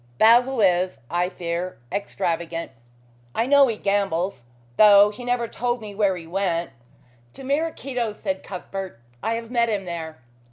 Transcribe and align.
Basil 0.17 0.61
is, 0.61 0.97
I 1.11 1.29
fear, 1.29 1.77
extravagant. 1.91 2.71
I 3.35 3.45
know 3.45 3.67
he 3.67 3.77
gambles, 3.77 4.45
though 4.77 5.11
he 5.11 5.23
never 5.23 5.47
told 5.47 5.79
me 5.79 5.93
where 5.93 6.17
he 6.17 6.25
went" 6.25 6.71
"To 7.35 7.43
Maraquito's," 7.43 8.19
said 8.19 8.41
Cuthbert. 8.41 8.99
"I 9.21 9.35
have 9.35 9.51
met 9.51 9.69
him 9.69 9.85
there." 9.85 10.17